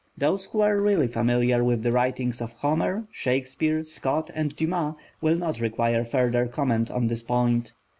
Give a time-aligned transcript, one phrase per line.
[0.17, 5.37] Those who are really familiar with the writings of Homer, Shakespeare, Scott, and Dumas, will
[5.37, 7.71] not require further comment on this point.